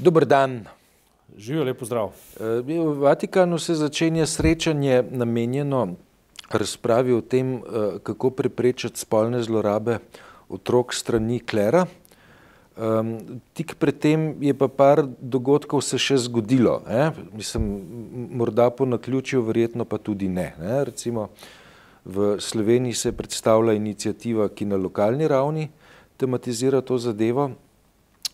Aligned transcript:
Dober 0.00 0.26
dan. 0.26 0.64
Živijo, 1.36 1.64
lepo 1.64 1.84
zdrav. 1.84 2.12
Eh, 2.40 2.44
v 2.44 2.98
Vatikanu 3.00 3.58
se 3.58 3.74
začenja 3.74 4.26
srečanje 4.26 5.04
namenjeno 5.10 5.94
razpravi 6.50 7.12
o 7.12 7.20
tem, 7.20 7.54
eh, 7.54 7.60
kako 8.02 8.30
preprečiti 8.30 9.00
spolne 9.00 9.42
zlorabe 9.42 9.98
otrok 10.48 10.94
strani 10.94 11.38
klera. 11.38 11.86
Um, 12.76 13.40
tik 13.54 13.74
predtem 13.80 14.36
je 14.42 14.52
pa 14.54 14.68
par 14.68 15.06
dogodkov 15.20 15.80
se 15.80 15.96
še 15.98 16.16
zgodilo, 16.16 16.82
eh? 16.88 17.08
mislim, 17.32 17.80
morda 18.36 18.68
po 18.70 18.84
naključju, 18.84 19.40
verjetno 19.42 19.84
pa 19.84 19.96
tudi 19.98 20.28
ne. 20.28 20.52
ne? 20.60 20.84
Recimo 20.84 21.30
v 22.04 22.36
Sloveniji 22.40 22.92
se 22.92 23.12
predstavlja 23.12 23.72
inicijativa, 23.72 24.48
ki 24.48 24.64
na 24.64 24.76
lokalni 24.76 25.28
ravni 25.28 25.70
tematizira 26.16 26.80
to 26.80 26.98
zadevo. 26.98 27.50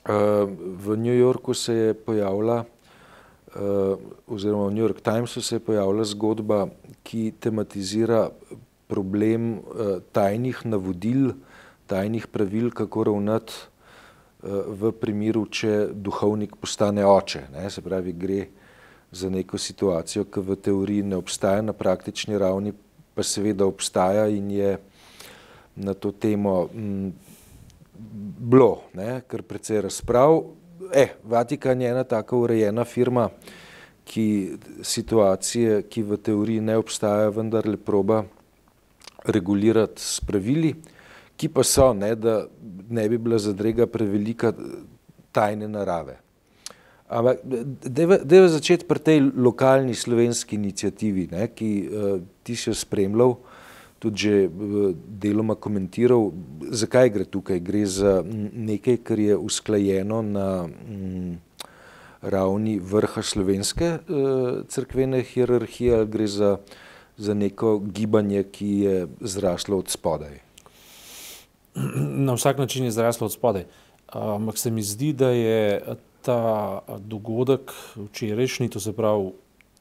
Uh, 0.03 0.51
v 0.83 0.97
New 0.97 1.15
Yorku 1.15 1.55
se 1.55 1.75
je 1.75 1.95
pojavila, 1.95 2.65
uh, 2.65 3.99
oziroma 4.27 4.67
v 4.67 4.75
New 4.75 4.83
York 4.83 5.01
Timesu 5.01 5.43
se 5.43 5.57
je 5.57 5.61
pojavila 5.61 6.05
zgodba, 6.05 6.67
ki 7.03 7.33
tematizira 7.41 8.31
problem 8.87 9.59
uh, 9.59 10.03
tajnih 10.13 10.67
navodil, 10.67 11.33
tajnih 11.87 12.27
pravil, 12.27 12.71
kako 12.71 13.05
ravnati 13.05 13.53
v 14.43 14.91
primeru, 14.99 15.45
če 15.47 15.93
duhovnik 15.95 16.57
postane 16.59 17.05
oče. 17.07 17.45
Ne, 17.55 17.69
se 17.71 17.83
pravi, 17.83 18.13
gre 18.13 18.47
za 19.15 19.31
neko 19.31 19.59
situacijo, 19.59 20.25
ki 20.27 20.43
v 20.43 20.57
teoriji 20.59 21.07
ne 21.07 21.17
obstaja, 21.17 21.63
na 21.63 21.73
praktični 21.73 22.39
ravni 22.39 22.73
pa 23.15 23.23
seveda 23.23 23.67
obstaja 23.69 24.27
in 24.33 24.51
je 24.51 24.79
na 25.77 25.95
to 25.95 26.13
temo 26.13 26.69
m, 26.75 27.13
bilo, 27.93 28.83
ne, 28.95 29.21
kar 29.27 29.43
precej 29.43 29.81
razprav. 29.89 30.43
Eh, 30.95 31.15
Vatikan 31.25 31.81
je 31.81 31.91
ena 31.91 32.05
taka 32.05 32.37
urejena 32.37 32.85
firma, 32.85 33.29
ki 34.05 34.59
situacije, 34.83 35.83
ki 35.89 36.03
v 36.03 36.19
teoriji 36.19 36.61
ne 36.61 36.77
obstaja, 36.77 37.29
vendar 37.31 37.69
le 37.69 37.77
proba 37.77 38.25
regulirati 39.25 40.03
s 40.03 40.21
pravili 40.21 40.75
ki 41.43 41.49
pa 41.51 41.65
so, 41.67 41.91
ne, 41.93 42.15
da 42.15 42.45
ne 42.91 43.09
bi 43.11 43.19
bila 43.19 43.39
zadrega 43.43 43.89
prevelika 43.91 44.53
tajne 45.35 45.67
narave. 45.69 46.21
Ampak 47.13 47.43
deva 48.25 48.49
začeti 48.49 48.87
pri 48.89 49.03
tej 49.03 49.19
lokalni 49.37 49.95
slovenski 49.95 50.57
inicijativi, 50.57 51.27
ne, 51.33 51.49
ki 51.51 51.71
uh, 51.83 52.13
ti 52.47 52.57
si 52.57 52.71
jo 52.71 52.77
spremljal, 52.79 53.35
tudi 54.03 54.27
že 54.27 54.35
uh, 54.51 54.91
deloma 55.07 55.55
komentiral, 55.55 56.33
zakaj 56.75 57.13
gre 57.15 57.25
tukaj. 57.25 57.63
Gre 57.63 57.87
za 57.87 58.19
nekaj, 58.27 58.99
kar 59.07 59.23
je 59.23 59.39
usklajeno 59.39 60.23
na 60.27 60.69
ravni 62.23 62.79
vrha 62.79 63.23
slovenske 63.23 63.99
uh, 63.99 64.63
crkvene 64.67 65.23
hierarhije, 65.23 66.03
ali 66.03 66.11
gre 66.11 66.27
za, 66.27 66.57
za 67.17 67.35
neko 67.35 67.79
gibanje, 67.79 68.43
ki 68.43 68.73
je 68.87 68.97
zraslo 69.21 69.79
od 69.79 69.91
spodaj 69.91 70.43
na 71.75 72.35
vsak 72.35 72.59
način 72.59 72.85
je 72.85 72.91
zraslo 72.91 73.25
od 73.25 73.33
spodaj. 73.33 73.65
Ampak 74.09 74.59
se 74.59 74.71
mi 74.71 74.83
zdi, 74.83 75.13
da 75.13 75.29
je 75.29 75.83
ta 76.23 76.81
dogodek 76.99 77.73
včerajšnji, 77.97 78.69
to 78.69 78.81
se 78.81 78.93
pravi 78.93 79.31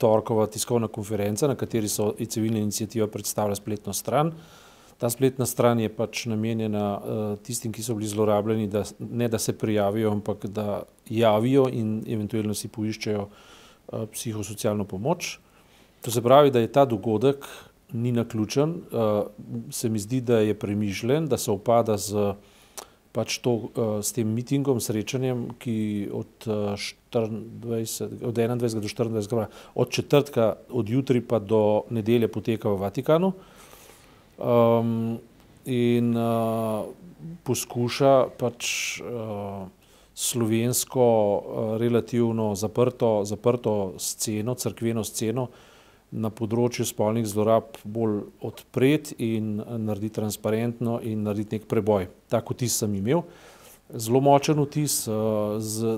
torkova 0.01 0.47
tiskovna 0.49 0.87
konferenca, 0.87 1.47
na 1.47 1.55
kateri 1.55 1.89
so 1.89 2.11
civilna 2.27 2.59
inicijativa 2.59 3.07
predstavila 3.07 3.55
spletno 3.55 3.93
stran. 3.93 4.33
Ta 4.97 5.09
spletna 5.09 5.45
stran 5.45 5.79
je 5.81 5.89
pač 5.89 6.25
namenjena 6.29 6.85
uh, 6.97 7.21
tistim, 7.41 7.73
ki 7.73 7.83
so 7.85 7.95
bili 7.97 8.09
zlorabljeni, 8.09 8.67
da 8.69 8.83
ne 8.99 9.29
da 9.29 9.39
se 9.41 9.53
prijavijo, 9.57 10.11
ampak 10.11 10.45
da 10.45 10.83
javijo 11.09 11.65
in 11.73 12.03
eventualno 12.07 12.53
si 12.53 12.69
poiščejo 12.69 13.23
uh, 13.25 14.05
psihosocialno 14.13 14.85
pomoč. 14.85 15.39
To 16.05 16.13
se 16.13 16.21
pravi, 16.21 16.53
da 16.53 16.61
je 16.61 16.71
ta 16.71 16.85
dogodek 16.85 17.45
ni 17.93 18.11
naključen, 18.11 18.75
uh, 18.91 19.09
se 19.73 19.89
mi 19.89 19.99
zdi, 19.99 20.21
da 20.21 20.39
je 20.39 20.57
premišljen, 20.57 21.27
da 21.27 21.37
se 21.37 21.51
upada 21.51 21.97
z, 21.97 22.33
pač 23.11 23.39
to, 23.43 23.51
uh, 23.51 23.99
s 23.99 24.15
tem 24.15 24.27
mitingom, 24.27 24.79
srečanjem, 24.79 25.51
ki 25.59 26.09
od, 26.15 26.47
uh, 26.47 26.79
24, 27.11 28.23
od 28.23 28.35
21. 28.35 28.57
do 28.57 28.81
24. 28.87 29.47
od 29.75 29.89
četrtka, 29.89 30.55
od 30.69 30.89
jutri 30.89 31.21
pa 31.21 31.39
do 31.39 31.83
nedelje 31.89 32.27
poteka 32.31 32.71
v 32.71 32.79
Vatikanu 32.79 33.33
um, 34.39 35.19
in 35.67 36.15
uh, 36.15 36.87
poskuša 37.43 38.31
pač 38.39 38.63
uh, 39.03 39.67
slovensko 40.15 41.03
uh, 41.03 41.41
relativno 41.77 42.55
zaprto, 42.55 43.27
zaprto 43.27 43.93
sceno, 43.99 44.55
crkveno 44.55 45.03
sceno, 45.03 45.43
uh, 45.51 45.70
na 46.11 46.29
področju 46.29 46.85
spolnih 46.87 47.25
zlorab 47.27 47.77
bolj 47.87 48.25
odpret 48.43 49.13
in 49.17 49.55
narediti 49.61 50.17
transparentno 50.19 50.99
in 51.07 51.23
narediti 51.23 51.59
nek 51.59 51.69
preboj. 51.71 52.09
Tako 52.31 52.57
vtis 52.57 52.75
sem 52.81 52.93
imel. 52.99 53.23
Zelo 53.91 54.21
močen 54.23 54.59
vtis, 54.59 55.05
z 55.07 55.95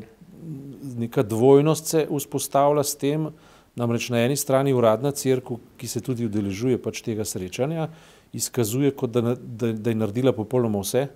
neka 1.00 1.24
dvojnost 1.26 1.90
se 1.90 2.06
vzpostavlja 2.10 2.84
s 2.84 2.98
tem, 3.00 3.32
namreč 3.76 4.10
na 4.14 4.22
eni 4.26 4.38
strani 4.38 4.74
uradna 4.74 5.12
crkva, 5.12 5.58
ki 5.78 5.90
se 5.90 6.02
tudi 6.06 6.28
udeležuje 6.30 6.78
pač 6.82 7.02
tega 7.06 7.26
srečanja, 7.26 7.90
izkazuje, 8.34 8.94
kot 8.98 9.14
da, 9.14 9.36
da, 9.36 9.74
da 9.74 9.94
je 9.94 9.98
naredila 9.98 10.34
popolnoma 10.34 10.82
vse 10.86 11.08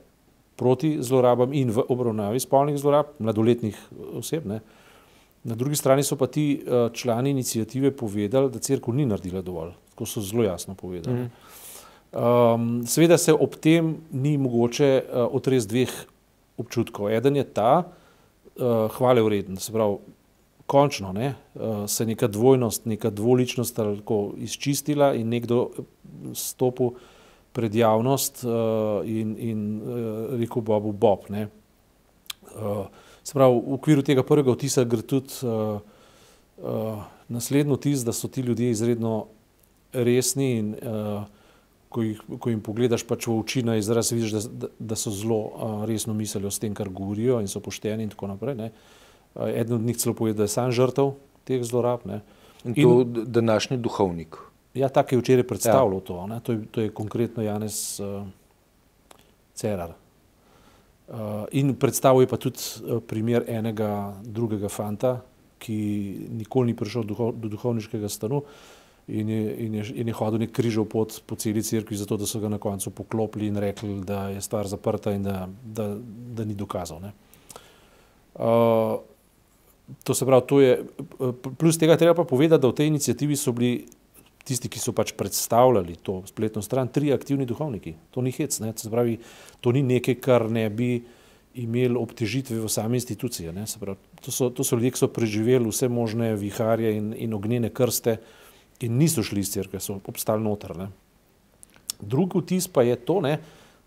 proti 0.57 0.95
zlorabam 1.05 1.53
in 1.53 1.69
v 1.73 1.85
obravnavi 1.85 2.41
spolnih 2.41 2.77
zlorab 2.81 3.13
mladoletnih 3.21 3.77
oseb. 4.17 4.45
Ne. 4.49 4.61
Na 5.47 5.55
drugi 5.55 5.77
strani 5.79 6.03
so 6.03 6.17
pa 6.19 6.27
ti 6.27 6.59
uh, 6.59 6.89
člani 6.91 7.31
inicijative 7.31 7.93
povedali, 7.95 8.51
da 8.51 8.59
crkva 8.59 8.93
ni 8.93 9.05
naredila 9.07 9.41
dovolj. 9.41 9.71
Tako 9.93 10.05
so 10.05 10.21
zelo 10.21 10.43
jasno 10.43 10.75
povedali. 10.75 11.15
Mm. 11.15 11.29
Um, 12.11 12.67
seveda 12.87 13.17
se 13.17 13.33
ob 13.33 13.55
tem 13.55 13.95
ni 14.11 14.37
mogoče 14.37 14.91
uh, 15.03 15.23
otresti 15.31 15.71
dveh 15.71 15.95
občutkov. 16.57 17.09
Eden 17.15 17.39
je 17.39 17.45
ta, 17.47 17.71
uh, 17.83 18.91
hvale 18.97 19.23
vreden, 19.23 19.55
se 19.59 19.71
pravi, 19.71 19.97
končno 20.67 21.13
ne, 21.15 21.33
uh, 21.55 21.85
se 21.87 22.03
je 22.03 22.11
neka 22.11 22.27
dvojnost, 22.27 22.85
neka 22.85 23.09
dvoličnost 23.09 23.75
tako 23.75 24.33
izčistila 24.37 25.13
in 25.15 25.29
nekdo 25.31 25.69
stopil 26.35 26.97
pred 27.55 27.75
javnost 27.75 28.43
uh, 28.43 28.51
in, 29.07 29.35
in 29.39 29.67
uh, 29.79 30.39
rekel 30.39 30.61
Bobu 30.61 30.91
Bob. 30.91 31.29
Ne. 31.29 31.47
Uh, 32.55 32.87
Se 33.27 33.35
pravi, 33.35 33.59
v 33.59 33.75
okviru 33.75 34.03
tega 34.07 34.23
prvega 34.23 34.53
vtisa 34.55 34.85
gre 34.87 35.03
tudi 35.03 35.35
uh, 35.43 35.81
uh, 36.63 37.01
naslednji 37.27 37.75
vtis, 37.75 38.05
da 38.07 38.13
so 38.15 38.29
ti 38.31 38.39
ljudje 38.41 38.69
izredno 38.71 39.25
resni 39.91 40.47
in 40.61 40.69
uh, 40.79 41.25
ko, 41.91 42.05
jih, 42.05 42.21
ko 42.39 42.53
jim 42.53 42.61
pogledaš 42.63 43.03
pač 43.09 43.27
v 43.27 43.35
oči 43.35 43.65
na 43.67 43.75
izraz, 43.81 44.13
vidiš, 44.15 44.47
da, 44.47 44.71
da 44.79 44.95
so 44.95 45.11
zelo 45.11 45.41
uh, 45.43 45.75
resno 45.89 46.15
mislili 46.15 46.47
o 46.47 46.53
tem, 46.55 46.71
kar 46.71 46.87
govorijo 46.87 47.41
in 47.43 47.51
so 47.51 47.59
pošteni 47.59 48.07
in 48.07 48.15
tako 48.15 48.31
naprej. 48.31 48.55
Ne. 48.61 48.71
Uh, 49.35 49.51
eden 49.51 49.81
od 49.81 49.83
njih 49.91 49.99
celo 49.99 50.15
pove, 50.15 50.31
da 50.31 50.47
je 50.47 50.55
sam 50.55 50.71
žrtev 50.71 51.17
teh 51.43 51.67
zlorab. 51.67 52.07
Ne. 52.07 52.23
In 52.63 52.79
to 52.79 52.95
in, 53.03 53.23
današnji 53.27 53.81
duhovnik. 53.83 54.39
Ja, 54.71 54.87
tako 54.87 55.15
je 55.15 55.25
včeraj 55.25 55.49
predstavljal 55.51 55.99
ja. 55.99 55.99
to, 55.99 56.23
to. 56.47 56.59
To 56.71 56.81
je 56.81 56.95
konkretno 56.95 57.43
Janez 57.43 57.99
uh, 57.99 58.23
Cerar. 59.51 59.97
Uh, 61.07 61.45
in 61.55 61.71
predstavil 61.79 62.25
je 62.25 62.27
pa 62.27 62.37
tudi 62.37 62.59
uh, 62.59 62.99
primer 62.99 63.45
enega 63.47 64.11
drugega 64.23 64.67
fanta, 64.67 65.21
ki 65.57 65.77
nikoli 66.35 66.73
ni 66.73 66.75
prišel 66.75 67.05
duho, 67.07 67.31
do 67.31 67.47
duhovniškega 67.47 68.09
stanu 68.11 68.41
in 69.07 69.29
je, 69.29 69.55
in 69.65 69.75
je, 69.79 69.85
in 70.03 70.11
je 70.11 70.15
hodil 70.19 70.43
nek 70.43 70.51
križov 70.51 70.89
pot 70.91 71.15
po 71.25 71.37
celi 71.39 71.63
crkvi, 71.63 71.95
zato 71.95 72.17
da 72.19 72.27
so 72.27 72.41
ga 72.43 72.51
na 72.51 72.59
koncu 72.59 72.91
poklopili 72.91 73.47
in 73.47 73.55
rekli, 73.55 74.01
da 74.03 74.27
je 74.35 74.41
stvar 74.43 74.67
zaprta 74.67 75.15
in 75.15 75.23
da, 75.23 75.47
da, 75.63 75.95
da 76.35 76.45
ni 76.45 76.53
dokazal. 76.53 76.99
Uh, 78.35 78.99
to 80.03 80.13
se 80.13 80.25
pravi, 80.25 80.43
to 80.47 80.59
je, 80.59 80.83
plus 81.57 81.79
tega 81.79 81.95
treba 81.97 82.13
pa 82.13 82.27
povedati, 82.27 82.61
da 82.61 82.67
v 82.67 82.75
tej 82.75 82.91
inicijativi 82.91 83.35
so 83.39 83.55
bili 83.55 83.87
tisti, 84.47 84.71
ki 84.71 84.79
so 84.79 84.93
pač 84.95 85.11
predstavljali 85.17 85.97
to 86.03 86.21
spletno 86.29 86.63
stran, 86.63 86.89
tri 86.93 87.11
aktivni 87.13 87.45
duhovniki. 87.47 87.95
To 88.15 88.23
ni 88.23 88.31
hec, 88.35 88.59
ne? 88.63 88.71
se 88.75 88.91
pravi, 88.91 89.17
to 89.61 89.73
ni 89.75 89.83
nekaj, 89.83 90.19
kar 90.23 90.47
ne 90.51 90.67
bi 90.69 90.91
imeli 91.57 91.97
obtežitve 91.97 92.59
v 92.61 92.69
sami 92.71 93.01
instituciji. 93.01 93.53
Pravi, 93.79 93.97
to, 94.21 94.31
so, 94.31 94.49
to 94.49 94.63
so 94.63 94.77
ljudje, 94.77 94.93
ki 94.95 95.03
so 95.03 95.11
preživeli 95.11 95.69
vse 95.69 95.89
možne 95.91 96.33
viharje 96.39 96.95
in, 96.97 97.13
in 97.17 97.33
ognjene 97.33 97.73
krste 97.73 98.19
in 98.85 98.97
niso 98.97 99.23
šli 99.25 99.41
iz 99.41 99.51
crkve, 99.55 99.81
so 99.81 99.99
obstali 100.05 100.43
noter. 100.43 100.75
Ne? 100.77 100.91
Drugi 101.99 102.43
vtis 102.43 102.67
pa 102.69 102.85
je 102.85 102.95
to, 102.95 103.21
ne, 103.25 103.39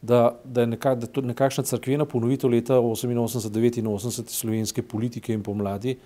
da, 0.02 0.40
da 0.44 0.64
je 0.64 0.72
neka, 0.74 0.94
da 0.98 1.06
to 1.06 1.22
nekakšna 1.22 1.64
crkvena 1.68 2.04
ponovitev 2.10 2.50
leta 2.50 2.80
88-89 2.82 4.34
slovenske 4.34 4.82
politike 4.82 5.34
in 5.34 5.44
pomladi. 5.46 5.96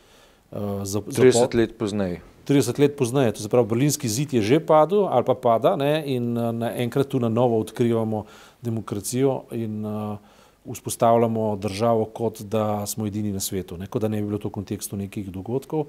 Uh, 0.54 0.84
za, 0.84 1.00
30 1.00 1.32
za 1.32 1.46
po, 1.48 1.58
let 1.58 1.78
pozneje. 1.78 2.20
30 2.44 2.78
let 2.80 2.96
pozneje, 2.96 3.32
to 3.32 3.42
se 3.42 3.48
pravi, 3.48 3.68
berlinski 3.68 4.08
zid 4.08 4.32
je 4.34 4.42
že 4.42 4.60
padel 4.60 5.08
ali 5.08 5.24
pa 5.24 5.34
pada 5.34 5.76
ne, 5.76 6.02
in 6.06 6.36
uh, 6.36 6.52
naenkrat 6.52 7.08
tu 7.08 7.20
na 7.20 7.28
novo 7.28 7.58
odkrivamo 7.60 8.24
demokracijo 8.62 9.42
in 9.52 9.84
uh, 9.84 10.16
vzpostavljamo 10.64 11.56
državo, 11.56 12.04
kot 12.04 12.42
da 12.42 12.86
smo 12.86 13.06
edini 13.06 13.32
na 13.32 13.40
svetu, 13.40 13.76
ne, 13.76 13.86
kot 13.86 14.02
da 14.02 14.08
ne 14.08 14.20
bi 14.20 14.28
bilo 14.28 14.38
to 14.38 14.48
v 14.48 14.56
kontekstu 14.60 14.96
nekih 14.96 15.28
dogodkov. 15.32 15.86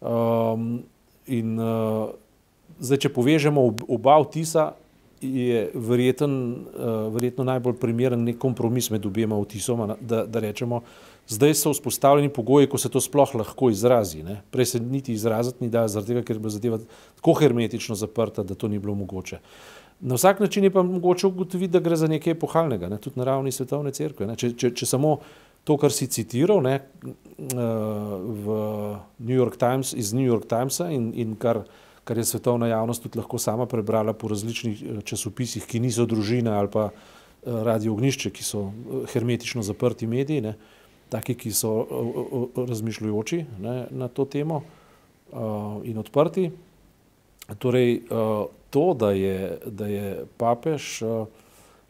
Um, 0.00 0.82
in 1.26 1.58
uh, 1.60 2.08
zdaj, 2.80 3.04
če 3.04 3.12
povežemo 3.12 3.64
oba 3.88 4.16
vtisa, 4.24 4.72
je 5.20 5.70
verjeten, 5.74 6.32
uh, 6.52 7.14
verjetno 7.14 7.44
najbolj 7.44 7.76
primeren 7.80 8.24
nek 8.24 8.38
kompromis 8.38 8.90
med 8.90 9.06
obema 9.06 9.38
vtisoma, 9.40 9.96
da, 10.00 10.24
da 10.26 10.40
rečemo, 10.40 10.82
zdaj 11.28 11.54
so 11.54 11.72
vzpostavljeni 11.72 12.32
pogoji, 12.32 12.68
ko 12.68 12.78
se 12.78 12.88
to 12.88 13.00
sploh 13.00 13.34
lahko 13.34 13.70
izrazi. 13.70 14.22
Ne. 14.22 14.40
Prej 14.50 14.72
se 14.74 14.80
niti 14.80 15.12
izraziti 15.12 15.64
ni 15.64 15.70
da, 15.70 15.88
zaradi 15.88 16.14
tega, 16.14 16.22
ker 16.26 16.36
je 16.36 16.40
bila 16.40 16.54
zadeva 16.54 16.78
tako 17.16 17.34
hermetično 17.40 17.94
zaprta, 17.94 18.42
da 18.42 18.54
to 18.54 18.68
ni 18.68 18.78
bilo 18.78 18.94
mogoče. 18.94 19.38
Na 20.00 20.14
vsak 20.14 20.40
način 20.40 20.64
je 20.64 20.70
pa 20.70 20.82
mogoče 20.82 21.26
ugotoviti, 21.26 21.72
da 21.72 21.80
gre 21.80 21.96
za 21.96 22.06
nekaj 22.06 22.32
epohalnega, 22.32 22.88
ne, 22.88 22.98
tudi 23.02 23.18
na 23.18 23.24
ravni 23.24 23.52
svetovne 23.52 23.90
cerkve. 23.90 24.30
Če, 24.36 24.52
če, 24.54 24.70
če 24.70 24.86
samo 24.86 25.18
to, 25.64 25.76
kar 25.76 25.92
si 25.92 26.06
citiral 26.06 26.62
ne, 26.62 26.78
eh, 26.78 27.58
v 27.58 28.54
New 29.18 29.36
York 29.36 29.58
Times, 29.58 29.92
iz 29.92 30.14
New 30.14 30.24
York 30.24 30.46
Timesa 30.48 30.88
in, 30.94 31.10
in 31.18 31.34
kar, 31.36 31.64
kar 32.08 32.18
je 32.18 32.24
svetovna 32.24 32.70
javnost 32.70 33.04
tudi 33.04 33.20
lahko 33.20 33.38
sama 33.38 33.66
prebrala 33.68 34.14
po 34.16 34.28
različnih 34.32 34.82
eh, 34.82 35.00
časopisih, 35.04 35.66
ki 35.68 35.80
niso 35.84 36.06
družina 36.08 36.56
ali 36.58 36.72
pa 36.72 36.88
eh, 36.88 36.92
radio 37.44 37.92
ognišče, 37.92 38.32
ki 38.32 38.44
so 38.44 38.70
hermetično 39.12 39.62
zaprti 39.62 40.06
mediji, 40.06 40.40
ne, 40.40 40.54
taki, 41.12 41.34
ki 41.34 41.52
so 41.52 41.72
razmišljujoči 42.56 43.44
ne, 43.60 43.76
na 43.90 44.08
to 44.08 44.24
temo 44.28 44.62
in 45.84 45.96
odprti. 45.98 46.50
Torej, 47.58 48.02
to, 48.70 48.94
da 48.94 49.10
je, 49.12 49.58
da 49.64 49.86
je 49.86 50.24
papež 50.36 51.02
uh, 51.02 51.26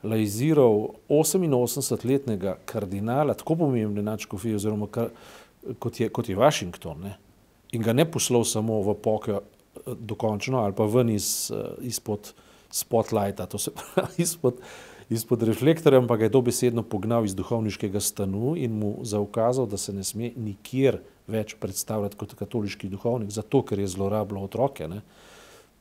laiziral 0.02 0.94
88-letnega 1.08 2.56
kardinala, 2.64 3.34
tako 3.34 3.56
pomembne 3.56 4.02
načkofije, 4.02 4.56
oziroma 4.56 4.86
kar, 4.86 5.10
kot, 5.78 6.00
je, 6.00 6.08
kot 6.08 6.28
je 6.28 6.36
Washington, 6.36 7.00
ne, 7.02 7.16
in 7.72 7.82
ga 7.82 7.92
ne 7.92 8.06
poslal 8.10 8.44
samo 8.44 8.80
v 8.82 8.94
uh, 8.94 9.38
dokončno 9.86 10.58
ali 10.64 10.74
pa 10.76 10.84
ven 10.84 11.10
iz, 11.10 11.50
uh, 11.54 11.78
izpod 11.84 12.32
spotlighta, 12.70 13.46
to 13.46 13.58
se 13.58 13.70
pravi 13.70 14.22
izpod, 14.26 14.60
izpod 15.10 15.42
reflektorja, 15.42 15.98
ampak 15.98 16.18
ga 16.18 16.28
je 16.28 16.34
dobesedno 16.36 16.82
pognal 16.82 17.24
iz 17.24 17.34
duhovniškega 17.34 18.00
stanu 18.00 18.56
in 18.56 18.74
mu 18.76 18.98
zaukazal, 19.02 19.66
da 19.66 19.76
se 19.76 19.92
ne 19.92 20.04
sme 20.04 20.32
nikjer 20.36 21.00
več 21.28 21.56
predstavljati 21.60 22.16
kot 22.16 22.34
katoliški 22.34 22.88
duhovnik, 22.88 23.30
zato 23.30 23.62
ker 23.62 23.80
je 23.80 23.88
zlorabljal 23.88 24.44
otroke. 24.44 24.88
Ne 24.88 25.02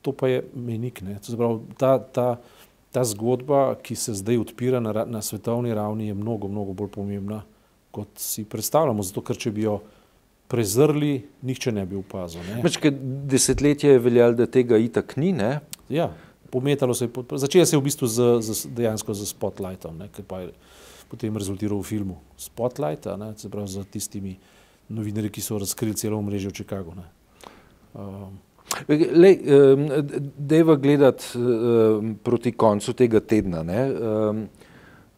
to 0.07 0.11
pa 0.11 0.27
je 0.27 0.43
menik. 0.55 1.03
Zaprav, 1.21 1.59
ta, 1.77 1.99
ta, 1.99 2.37
ta 2.91 3.03
zgodba, 3.03 3.75
ki 3.83 3.95
se 3.95 4.13
zdaj 4.15 4.37
odpira 4.39 4.79
na, 4.79 4.93
na 5.05 5.21
svetovni 5.21 5.73
ravni, 5.73 6.07
je 6.07 6.13
mnogo, 6.13 6.47
mnogo 6.47 6.73
bolj 6.73 6.93
pomembna, 6.95 7.41
kot 7.91 8.07
si 8.15 8.45
predstavljamo. 8.47 9.03
Zato, 9.03 9.21
ker 9.21 9.35
če 9.35 9.51
bi 9.51 9.65
jo 9.67 9.81
prezrli, 10.47 11.27
nihče 11.41 11.71
ne 11.71 11.85
bi 11.85 11.95
opazil. 11.99 12.41
Desetletje 13.27 13.91
je 13.91 13.99
veljalo, 13.99 14.37
da 14.37 14.47
tega 14.47 14.77
itak 14.77 15.17
ni. 15.17 15.33
Ne? 15.35 15.59
Ja, 15.89 16.11
pometalo 16.51 16.93
se 16.93 17.05
je, 17.05 17.23
začelo 17.35 17.65
se 17.65 17.75
je 17.75 17.79
v 17.79 17.83
bistvu 17.83 18.07
z, 18.07 18.29
z, 18.41 18.71
dejansko 18.75 19.13
z 19.13 19.27
spotlightom, 19.27 19.97
ne? 19.97 20.09
ki 20.15 20.23
pa 20.27 20.45
je 20.45 20.51
potem 21.07 21.31
rezultiral 21.37 21.79
v 21.79 21.87
filmu 21.87 22.17
Spotlight, 22.37 23.07
se 23.35 23.49
pravi 23.49 23.67
z 23.67 23.85
tistimi 23.91 24.35
novinarji, 24.89 25.31
ki 25.31 25.41
so 25.41 25.59
razkrili 25.59 25.95
celo 25.95 26.19
mrežo 26.21 26.51
v 26.51 26.53
Chicagu. 26.53 26.93
Um, 27.95 28.37
Dejva 30.37 30.75
gledati 30.75 31.39
uh, 31.39 32.03
proti 32.23 32.51
koncu 32.51 32.93
tega 32.93 33.19
tedna. 33.19 33.63
Ne? 33.63 33.81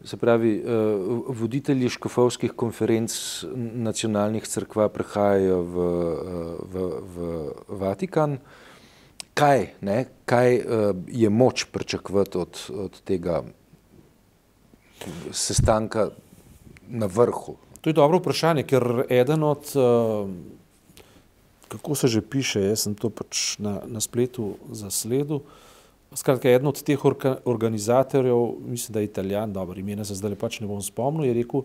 Se 0.04 0.16
pravi, 0.16 0.62
uh, 0.64 1.36
voditelji 1.36 1.88
škofovskih 1.92 2.52
konferenc 2.56 3.12
nacionalnih 3.56 4.46
crkva 4.48 4.88
prehajajo 4.88 5.60
v, 5.62 5.86
v, 6.72 6.84
v 7.14 7.28
Vatikan. 7.82 8.38
Kaj, 9.34 9.66
ne? 9.80 10.04
Kaj 10.24 10.56
uh, 10.56 10.64
je 11.06 11.30
moč 11.30 11.66
pričakovati 11.72 12.38
od, 12.38 12.62
od 12.86 13.00
tega 13.04 13.42
sestanka 15.32 16.10
na 16.88 17.06
vrhu? 17.06 17.56
To 17.80 17.90
je 17.90 17.96
dobro 17.96 18.18
vprašanje, 18.20 18.64
ker 18.68 19.04
eden 19.08 19.44
od 19.44 19.72
kako 21.70 21.94
se 21.94 22.08
že 22.08 22.20
piše, 22.20 22.60
jaz 22.60 22.82
sem 22.82 22.94
to 22.98 23.10
pač 23.14 23.54
na, 23.62 23.78
na 23.86 24.02
spletu 24.02 24.58
zasledil. 24.74 25.46
Skratka, 26.14 26.50
eden 26.50 26.66
od 26.66 26.80
teh 26.82 27.04
orga, 27.04 27.36
organizatorjev, 27.44 28.40
mislim, 28.66 28.94
da 28.94 29.00
je 29.00 29.10
italijan, 29.10 29.52
dobro, 29.52 29.78
imena 29.78 30.04
se 30.04 30.14
zdaj 30.18 30.34
pač 30.34 30.58
ne 30.60 30.66
bom 30.66 30.82
spomnil, 30.82 31.28
je 31.28 31.36
rekel, 31.38 31.62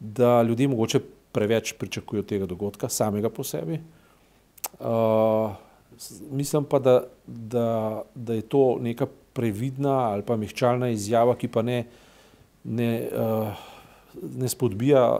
da 0.00 0.42
ljudje 0.42 0.68
mogoče 0.68 1.00
preveč 1.32 1.74
pričakujejo 1.78 2.24
tega 2.24 2.46
dogodka, 2.46 2.88
samega 2.88 3.28
po 3.30 3.44
sebi. 3.44 3.80
Uh, 4.80 5.52
mislim 6.30 6.64
pa, 6.64 6.78
da, 6.78 6.96
da, 7.26 8.02
da 8.14 8.34
je 8.34 8.42
to 8.42 8.78
neka 8.80 9.06
previdna 9.32 9.98
ali 10.10 10.22
pa 10.22 10.36
mehčalna 10.36 10.88
izjava, 10.88 11.36
ki 11.36 11.48
pa 11.48 11.62
ne, 11.62 11.84
ne 12.64 12.90
uh, 13.12 13.66
ne 14.22 14.48
spodbija 14.48 15.18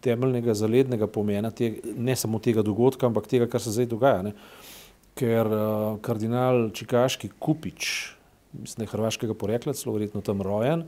temeljnega 0.00 0.54
zalednega 0.54 1.06
pomena, 1.06 1.50
te, 1.50 1.74
ne 1.96 2.16
samo 2.16 2.38
tega 2.38 2.62
dogodka, 2.62 3.06
ampak 3.06 3.26
tega, 3.26 3.48
kar 3.50 3.62
se 3.62 3.72
zdaj 3.74 3.86
dogaja. 3.90 4.22
Ne. 4.22 4.32
Ker 5.20 5.50
uh, 5.52 5.98
kardinal 6.00 6.70
Čikaški 6.72 7.28
Kupič, 7.38 7.90
mislim, 8.56 8.80
da 8.80 8.86
je 8.86 8.92
hrvaškega 8.94 9.36
porekla, 9.36 9.74
celo 9.76 9.94
verjetno 9.98 10.22
tam 10.24 10.40
rojen, 10.42 10.86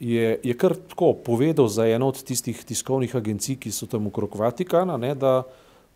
je, 0.00 0.38
je 0.44 0.54
kar 0.56 0.74
tako 0.76 1.12
povedal 1.24 1.68
za 1.68 1.84
eno 1.88 2.08
od 2.08 2.22
tistih 2.24 2.64
tiskovnih 2.64 3.12
agencij, 3.16 3.58
ki 3.60 3.72
so 3.72 3.88
tam 3.88 4.08
okrog 4.08 4.36
Vatikana, 4.40 4.96
ne, 5.00 5.12
da, 5.14 5.42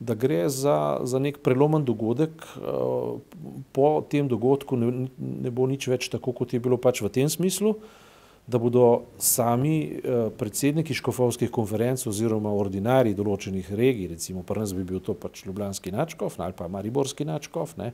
da 0.01 0.17
gre 0.17 0.49
za, 0.53 1.01
za 1.05 1.21
nek 1.21 1.41
prelomen 1.45 1.85
dogodek. 1.89 2.45
Uh, 2.61 3.25
po 3.73 3.89
tem 4.11 4.29
dogodku 4.29 4.77
ne, 4.77 5.09
ne 5.17 5.51
bo 5.53 5.69
nič 5.69 5.89
več 5.89 6.13
tako, 6.13 6.37
kot 6.37 6.53
je 6.53 6.61
bilo 6.61 6.77
pač 6.77 7.01
v 7.01 7.13
tem 7.13 7.33
smislu. 7.33 7.77
Uh, 7.77 8.10
da 8.51 8.59
bodo 8.59 9.03
sami 9.19 9.83
eh, 9.85 10.31
predsedniki 10.39 10.95
škofovskih 10.95 11.51
konferenc 11.55 12.03
oziroma 12.11 12.51
ordinari 12.51 13.15
določenih 13.15 13.71
regij, 13.79 14.09
recimo 14.15 14.43
pri 14.47 14.65
nas 14.65 14.75
bi 14.75 14.85
bil 14.87 15.03
to 15.05 15.15
pač 15.15 15.45
Ljubljanski 15.47 15.93
načkov 15.95 16.35
ali 16.39 16.57
pa 16.57 16.69
Mariborski 16.69 17.25
načkov, 17.29 17.77
ne, 17.79 17.93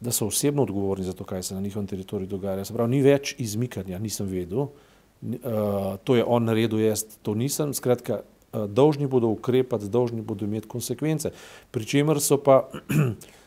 da 0.00 0.12
so 0.12 0.30
osebno 0.30 0.64
odgovorni 0.64 1.04
za 1.04 1.12
to, 1.16 1.24
kaj 1.24 1.42
se 1.42 1.54
na 1.54 1.60
njihovem 1.60 1.86
teritoriju 1.88 2.28
dogaja. 2.28 2.64
Se 2.64 2.74
pravi, 2.76 2.96
ni 2.96 3.02
več 3.04 3.34
izmikanja, 3.40 4.00
nisem 4.00 4.28
vedel, 4.28 4.66
uh, 4.68 5.96
to 6.04 6.16
je 6.16 6.24
on 6.24 6.44
naredil, 6.44 6.80
jaz 6.84 7.06
to 7.24 7.34
nisem, 7.34 7.72
skratka, 7.76 8.20
uh, 8.20 8.66
dolžni 8.68 9.08
bodo 9.08 9.32
ukrepati, 9.32 9.88
dolžni 9.92 10.20
bodo 10.20 10.44
imeti 10.44 10.68
konsekvence, 10.68 11.32
pri 11.72 11.88
čemer 11.88 12.20
so 12.20 12.36
pa 12.36 12.66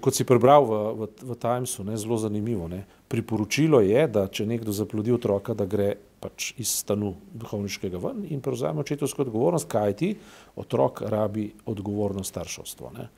kot 0.00 0.16
si 0.16 0.24
prebral 0.24 0.64
v, 0.64 0.72
v, 0.96 1.08
v 1.28 1.36
Timesu, 1.36 1.84
ne, 1.84 1.96
zelo 2.00 2.16
zanimivo. 2.16 2.68
Ne. 2.68 2.84
Priporočilo 3.08 3.80
je, 3.84 4.06
da 4.08 4.26
če 4.28 4.46
nekdo 4.48 4.72
zaplodi 4.72 5.12
otroka, 5.12 5.54
da 5.56 5.68
gre 5.68 5.94
pač 6.18 6.52
iz 6.58 6.72
stanu 6.82 7.14
duhovniškega 7.38 8.00
ven 8.02 8.24
in 8.32 8.42
prevzame 8.42 8.82
očetovsko 8.82 9.22
odgovornost, 9.28 9.68
kajti 9.70 10.14
otrok 10.58 11.04
rabi 11.06 11.52
odgovorno 11.70 12.24
starševstvo. 12.26 12.92
Ne. 12.96 13.08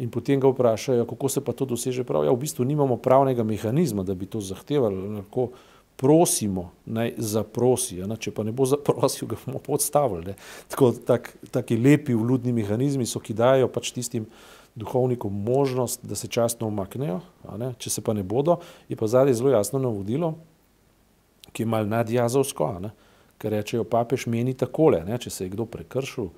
In 0.00 0.08
potem 0.12 0.40
ga 0.40 0.48
vprašajo, 0.48 1.04
kako 1.08 1.28
se 1.28 1.42
pa 1.44 1.52
to 1.52 1.66
doseže 1.68 2.04
prav. 2.08 2.24
Ja, 2.24 2.32
v 2.32 2.44
bistvu 2.44 2.64
nimamo 2.64 2.96
pravnega 2.96 3.44
mehanizma, 3.44 4.06
da 4.06 4.14
bi 4.16 4.26
to 4.26 4.40
zahtevali. 4.40 5.20
Lahko 5.20 5.50
prosimo, 6.00 6.70
naj 6.86 7.12
zaprosi. 7.20 8.00
Ja, 8.00 8.08
če 8.08 8.32
pa 8.32 8.46
ne 8.46 8.54
bo 8.56 8.64
zaprosil, 8.66 9.28
ga 9.28 9.36
bomo 9.44 9.60
podstavili. 9.62 10.34
Tako 10.72 10.94
tak, 11.06 11.34
taki 11.52 11.76
lepi 11.76 12.16
vludni 12.16 12.54
mehanizmi 12.56 13.06
so, 13.06 13.20
ki 13.20 13.36
dajo 13.36 13.68
pač 13.72 13.92
tistim 13.92 14.26
duhovnikom 14.74 15.42
možnost, 15.42 16.00
da 16.02 16.16
se 16.16 16.28
časno 16.28 16.68
umaknejo, 16.68 17.20
če 17.78 17.90
se 17.90 18.02
pa 18.04 18.14
ne 18.16 18.22
bodo, 18.22 18.58
je 18.88 18.96
pa 18.96 19.06
zadnje 19.06 19.34
zelo 19.34 19.52
jasno 19.52 19.78
navodilo, 19.78 20.34
ki 21.52 21.62
je 21.62 21.68
mal 21.68 21.88
nadjazovsko, 21.88 22.70
ker 23.38 23.52
rečejo, 23.52 23.84
papež 23.84 24.26
meni 24.30 24.54
takole, 24.54 25.02
ne, 25.04 25.18
če 25.20 25.30
se 25.30 25.44
je 25.44 25.52
kdo 25.52 25.66
prekršil 25.68 26.30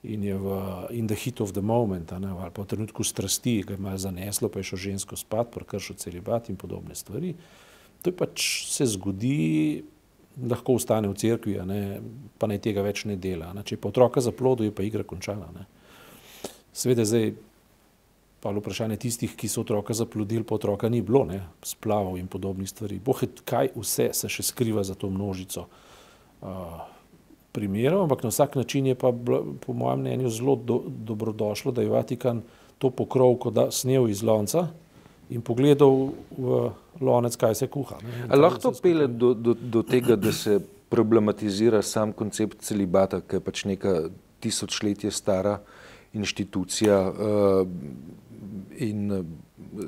in 0.00 0.22
je 0.24 0.36
v 0.38 0.58
in 0.96 1.08
the 1.10 1.16
heat 1.16 1.40
of 1.44 1.52
the 1.52 1.60
moment, 1.60 2.12
ne, 2.16 2.30
ali 2.30 2.52
pa 2.54 2.62
v 2.62 2.70
trenutku 2.72 3.04
strasti, 3.04 3.60
ga 3.66 3.74
je 3.76 3.82
mal 3.82 3.98
zaneslo, 4.00 4.48
pa 4.48 4.60
je 4.60 4.70
šel 4.70 4.84
žensko 4.86 5.18
spat, 5.18 5.50
prekršil 5.52 5.98
celibat 6.00 6.48
in 6.48 6.56
podobne 6.56 6.94
stvari. 6.96 7.34
To 8.00 8.08
je 8.08 8.16
pač 8.16 8.46
se 8.70 8.86
zgodi, 8.88 9.82
lahko 10.40 10.78
ostane 10.78 11.10
v 11.10 11.18
cerkvi, 11.20 11.58
ne, 11.68 12.00
pa 12.40 12.48
naj 12.48 12.62
tega 12.64 12.84
več 12.86 13.04
ne 13.04 13.18
dela. 13.20 13.50
Ne. 13.52 13.64
Če 13.66 13.76
je 13.76 13.82
pa 13.82 13.90
otroka 13.90 14.22
zaplodu, 14.24 14.64
je 14.64 14.72
pa 14.72 14.86
igra 14.86 15.04
končana. 15.04 15.50
Ne. 15.52 15.66
Sveda 16.72 17.04
zdaj 17.04 17.34
pa 18.40 18.50
vprašanje 18.50 18.96
tistih, 18.96 19.34
ki 19.36 19.48
so 19.48 19.64
otroka 19.64 19.94
zaplodili, 19.94 20.44
pa 20.44 20.56
otroka 20.56 20.88
ni 20.88 21.02
bilo, 21.04 21.24
ne, 21.28 21.42
splavov 21.62 22.16
in 22.18 22.28
podobnih 22.28 22.68
stvari. 22.68 23.00
Bohe, 23.04 23.28
kaj 23.44 23.74
vse 23.76 24.10
se 24.16 24.30
še 24.32 24.46
skriva 24.48 24.84
za 24.86 24.96
to 24.96 25.10
množico 25.12 25.66
uh, 25.66 26.80
primerov, 27.52 28.06
ampak 28.06 28.24
na 28.24 28.32
vsak 28.32 28.56
način 28.56 28.86
je 28.86 28.94
pa, 28.94 29.12
po 29.66 29.76
mojem 29.76 30.00
mnenju, 30.00 30.32
zelo 30.32 30.56
do, 30.56 30.80
dobrodošlo, 30.88 31.72
da 31.72 31.84
je 31.84 31.92
Vatikan 31.92 32.42
to 32.80 32.90
pokrovko 32.90 33.50
da 33.52 33.68
snel 33.70 34.08
iz 34.08 34.22
lonca 34.22 34.70
in 35.30 35.42
pogledal 35.44 36.08
v 36.38 36.70
lonec, 37.00 37.36
kaj 37.36 37.54
se 37.54 37.68
kuha. 37.68 38.00
Ne, 38.02 38.36
lahko 38.36 38.70
to 38.70 38.72
pele 38.82 39.06
do, 39.06 39.34
do, 39.34 39.54
do 39.54 39.82
tega, 39.84 40.16
da 40.16 40.32
se 40.32 40.56
problematizira 40.90 41.82
sam 41.82 42.12
koncept 42.16 42.64
celibata, 42.66 43.20
ki 43.20 43.36
je 43.36 43.44
pač 43.44 43.64
neka 43.68 43.94
tisočletje 44.40 45.12
stara 45.12 45.58
inštitucija. 46.12 47.00
Uh, 47.10 47.68
in, 48.78 49.24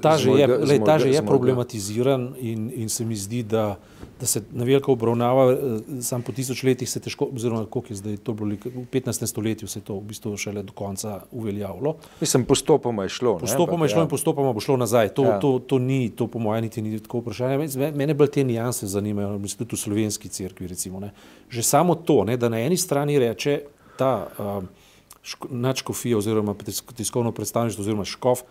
ta 0.02 0.14
že 0.14 0.30
je, 0.30 0.46
lej, 0.46 0.78
ta 0.86 0.98
že 0.98 1.10
je 1.10 1.22
problematiziran 1.22 2.38
in, 2.38 2.70
in 2.70 2.88
se 2.88 3.04
mi 3.04 3.16
zdi, 3.16 3.42
da, 3.42 3.78
da 4.20 4.26
se 4.26 4.42
na 4.54 4.64
veliko 4.64 4.92
obravnava, 4.92 5.52
eh, 5.52 5.56
sam 6.02 6.22
po 6.22 6.32
tisoč 6.32 6.62
letih 6.62 6.86
se 6.90 7.00
težko, 7.00 7.26
oziroma 7.34 7.66
koliko 7.66 7.92
je 7.92 7.96
zdaj 7.98 8.16
to 8.22 8.32
bilo, 8.32 8.54
v 8.54 8.86
15. 8.86 9.26
stoletju 9.26 9.68
se 9.68 9.82
je 9.82 9.84
to 9.84 9.98
v 9.98 10.04
bistvu 10.12 10.36
šele 10.36 10.62
do 10.62 10.72
konca 10.72 11.20
uveljavilo. 11.32 11.96
Mislim, 12.20 12.44
postopoma 12.44 13.02
je 13.02 13.08
šlo. 13.08 13.38
Postopoma 13.42 13.82
ne, 13.82 13.90
je 13.90 13.94
šlo 13.96 14.00
ja. 14.00 14.04
in 14.04 14.10
postopoma 14.10 14.52
bo 14.52 14.60
šlo 14.60 14.76
nazaj. 14.76 15.08
To, 15.18 15.24
ja. 15.24 15.40
to, 15.40 15.58
to 15.58 15.78
ni, 15.78 16.10
to 16.10 16.26
po 16.26 16.38
mojem 16.38 16.70
niti 16.70 16.82
ni 16.82 17.00
tako 17.00 17.24
vprašanje. 17.24 17.90
Mene 17.94 18.14
bolj 18.14 18.30
te 18.38 18.44
nijanse 18.44 18.86
zanimajo, 18.86 19.38
mislim, 19.38 19.66
tudi 19.66 19.76
v 19.76 19.82
slovenski 19.82 20.28
cerkvi 20.28 20.70
recimo. 20.70 21.00
Ne. 21.00 21.10
Že 21.50 21.62
samo 21.62 21.94
to, 21.94 22.22
ne, 22.24 22.36
da 22.36 22.48
na 22.48 22.62
eni 22.62 22.76
strani 22.76 23.18
reče 23.18 23.60
ta 23.98 24.28
uh, 24.38 24.62
načkofija 25.50 26.18
oziroma 26.18 26.54
tiskovno 26.96 27.32
predstavništvo 27.32 27.82
oziroma 27.82 28.04
škof, 28.04 28.42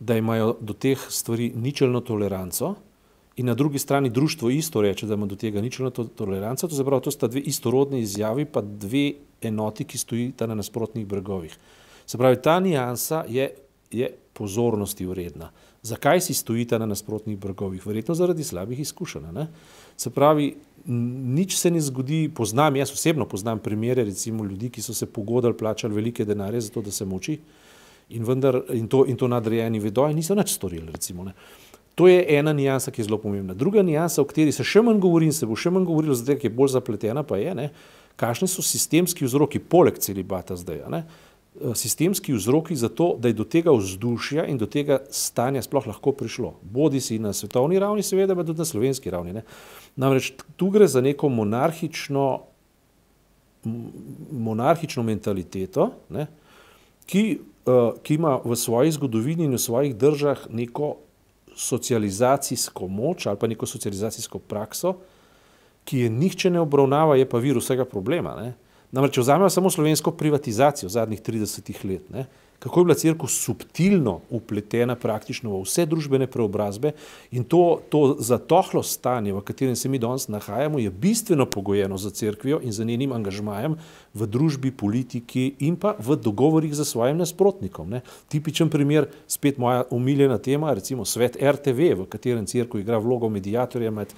da 0.00 0.16
imajo 0.16 0.56
do 0.60 0.72
teh 0.72 1.00
stvari 1.08 1.52
ničelno 1.54 2.00
toleranco, 2.00 2.74
in 3.36 3.46
na 3.46 3.54
drugi 3.54 3.78
strani 3.78 4.10
društvo 4.10 4.50
isto 4.50 4.82
reče, 4.82 5.06
da 5.06 5.14
ima 5.14 5.26
do 5.26 5.36
tega 5.36 5.60
ničelno 5.60 5.90
to 5.90 6.04
toleranco. 6.04 6.68
To, 6.68 6.74
zapravo, 6.74 7.00
to 7.00 7.10
sta 7.10 7.26
dve 7.26 7.40
istorodni 7.40 8.00
izjavi, 8.00 8.44
pa 8.44 8.60
dve 8.60 9.12
enoti, 9.42 9.84
ki 9.84 9.98
stojita 9.98 10.46
na 10.46 10.54
nasprotnih 10.54 11.06
bregovih. 11.06 11.58
Se 12.06 12.18
pravi, 12.18 12.42
ta 12.42 12.60
nijansa 12.60 13.24
je, 13.28 13.50
je 13.90 14.10
pozornosti 14.32 15.06
vredna. 15.06 15.50
Zakaj 15.82 16.20
si 16.20 16.34
stojita 16.34 16.78
na 16.78 16.86
nasprotnih 16.86 17.38
bregovih? 17.38 17.86
Verjetno 17.86 18.14
zaradi 18.14 18.44
slabih 18.44 18.80
izkušenj. 18.80 19.30
Ne? 19.32 19.46
Se 19.96 20.10
pravi, 20.10 20.54
nič 20.86 21.56
se 21.56 21.70
ne 21.70 21.80
zgodi, 21.80 22.28
poznam, 22.34 22.76
jaz 22.76 22.92
osebno 22.92 23.28
poznam 23.28 23.58
primere, 23.58 24.04
recimo 24.04 24.44
ljudi, 24.44 24.70
ki 24.70 24.82
so 24.82 24.94
se 24.94 25.06
pogodili, 25.06 25.56
plačali 25.56 25.94
velike 25.94 26.24
denarje 26.24 26.60
za 26.60 26.72
to, 26.74 26.82
da 26.82 26.90
se 26.90 27.04
moči 27.04 27.38
in, 28.08 28.24
vendar, 28.24 28.60
in, 28.74 28.88
to, 28.88 29.04
in 29.06 29.16
to 29.16 29.28
nadrejeni 29.28 29.80
vedo 29.80 30.08
in 30.10 30.16
niso 30.16 30.34
nič 30.34 30.54
storili. 30.54 30.92
Recimo, 30.92 31.30
to 31.94 32.08
je 32.08 32.24
ena 32.38 32.52
nijansa, 32.52 32.90
ki 32.90 33.00
je 33.00 33.04
zelo 33.08 33.18
pomembna. 33.18 33.54
Druga 33.54 33.82
nijansa, 33.82 34.22
o 34.22 34.28
kateri 34.28 34.52
se 34.52 34.64
še 34.64 34.82
manj 34.82 35.00
govori 35.00 35.30
in 35.30 35.32
se 35.32 35.46
bo 35.46 35.56
še 35.56 35.70
manj 35.70 35.86
govorilo, 35.88 36.16
ki 36.16 36.50
je 36.50 36.54
bolj 36.54 36.74
zapletena, 36.76 37.22
pa 37.22 37.38
je, 37.40 37.54
ne, 37.54 37.70
kakšne 38.20 38.48
so 38.48 38.62
sistemski 38.62 39.24
vzroki 39.24 39.58
poleg 39.58 39.98
celibata 40.02 40.56
zdaj. 40.56 40.84
Ne, 40.92 41.02
sistemski 41.74 42.34
vzroki 42.34 42.76
za 42.76 42.88
to, 42.88 43.14
da 43.18 43.28
je 43.28 43.36
do 43.38 43.44
tega 43.44 43.72
vzdušja 43.72 44.46
in 44.50 44.58
do 44.58 44.66
tega 44.66 45.00
stanja 45.10 45.62
sploh 45.62 45.86
lahko 45.86 46.12
prišlo. 46.12 46.54
Bodi 46.62 47.00
si 47.00 47.18
na 47.18 47.32
svetovni 47.32 47.78
ravni, 47.78 48.02
seveda, 48.02 48.36
pa 48.36 48.44
tudi 48.44 48.62
na 48.62 48.68
slovenski 48.68 49.10
ravni. 49.10 49.32
Ne. 49.32 49.42
Namreč 49.96 50.32
tu 50.56 50.70
gre 50.70 50.88
za 50.88 51.00
neko 51.00 51.28
monarhično, 51.28 52.26
monarhično 54.30 55.02
mentaliteto, 55.02 55.90
ne, 56.10 56.26
ki 57.06 57.38
Eh, 57.66 57.92
ki 58.02 58.14
ima 58.14 58.38
v 58.44 58.54
svoji 58.56 58.92
zgodovini 58.94 59.44
in 59.44 59.52
v 59.52 59.58
svojih 59.58 59.96
državah 59.96 60.46
neko 60.54 60.96
socializacijsko 61.56 62.86
moč 62.86 63.26
ali 63.26 63.38
pa 63.38 63.46
neko 63.46 63.66
socializacijsko 63.66 64.38
prakso, 64.38 64.92
ki 65.84 65.98
je 65.98 66.10
nihče 66.10 66.50
ne 66.50 66.60
obravnava, 66.60 67.16
je 67.16 67.26
pa 67.26 67.38
vir 67.42 67.58
vsega 67.58 67.84
problema. 67.84 68.36
Ne? 68.38 68.54
Namreč, 68.92 69.16
če 69.16 69.24
vzamemo 69.24 69.50
samo 69.50 69.70
slovensko 69.70 70.12
privatizacijo 70.16 70.88
zadnjih 70.88 71.22
30 71.22 71.84
let, 71.84 72.10
ne? 72.10 72.26
kako 72.58 72.80
je 72.80 72.84
bila 72.84 72.94
crkva 72.94 73.28
subtilno 73.28 74.20
upletena 74.30 74.94
praktično 74.96 75.50
v 75.52 75.60
vse 75.64 75.84
družbene 75.86 76.26
preobrazbe 76.26 76.92
in 77.30 77.44
to, 77.44 77.80
to 77.92 78.16
zatohlo 78.18 78.82
stanje, 78.82 79.34
v 79.36 79.42
katerem 79.44 79.76
se 79.76 79.88
mi 79.88 80.00
danes 80.00 80.28
nahajamo, 80.28 80.78
je 80.78 80.90
bistveno 80.90 81.46
pogojeno 81.46 81.98
za 81.98 82.10
crkvijo 82.10 82.60
in 82.62 82.72
za 82.72 82.84
njenim 82.84 83.12
angažmajem 83.12 83.76
v 84.14 84.26
družbi, 84.26 84.70
politiki 84.70 85.54
in 85.58 85.76
pa 85.76 85.94
v 85.98 86.16
dogovorih 86.16 86.74
za 86.74 86.84
svojim 86.84 87.18
nasprotnikom. 87.18 87.90
Ne. 87.90 88.00
Tipičen 88.28 88.70
primer, 88.70 89.06
spet 89.28 89.58
moja 89.58 89.84
umiljena 89.90 90.38
tema, 90.38 90.72
recimo 90.74 91.04
svet 91.04 91.36
RTV, 91.36 91.92
v 92.00 92.06
katerem 92.08 92.46
crkva 92.46 92.80
igra 92.80 92.98
vlogo 92.98 93.28
medijatorja 93.28 93.90
med 93.90 94.14